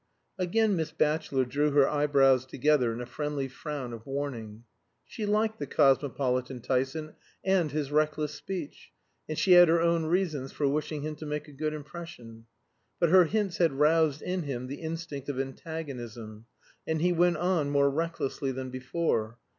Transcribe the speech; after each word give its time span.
Again 0.39 0.75
Miss 0.75 0.91
Batchelor 0.91 1.45
drew 1.45 1.69
her 1.73 1.87
eyebrows 1.87 2.47
together 2.47 2.91
in 2.91 3.01
a 3.01 3.05
friendly 3.05 3.47
frown 3.47 3.93
of 3.93 4.07
warning. 4.07 4.63
She 5.05 5.27
liked 5.27 5.59
the 5.59 5.67
cosmopolitan 5.67 6.59
Tyson 6.61 7.13
and 7.43 7.69
his 7.71 7.91
reckless 7.91 8.33
speech, 8.33 8.91
and 9.29 9.37
she 9.37 9.51
had 9.51 9.67
her 9.67 9.79
own 9.79 10.05
reasons 10.05 10.51
for 10.53 10.67
wishing 10.67 11.03
him 11.03 11.13
to 11.17 11.27
make 11.27 11.47
a 11.47 11.51
good 11.53 11.75
impression. 11.75 12.47
But 12.99 13.09
her 13.09 13.25
hints 13.25 13.57
had 13.57 13.73
roused 13.73 14.23
in 14.23 14.41
him 14.41 14.65
the 14.65 14.81
instinct 14.81 15.29
of 15.29 15.39
antagonism, 15.39 16.47
and 16.87 16.99
he 16.99 17.11
went 17.11 17.37
on 17.37 17.69
more 17.69 17.91
recklessly 17.91 18.51
than 18.51 18.71
before. 18.71 19.37